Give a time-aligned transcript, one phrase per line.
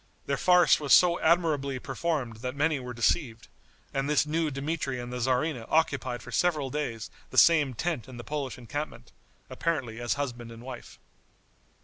[0.25, 3.47] The farce was so admirably performed that many were deceived,
[3.93, 8.17] and this new Dmitri and the tzarina occupied for several days the same tent in
[8.17, 9.11] the Polish encampment,
[9.47, 10.97] apparently as husband and wife.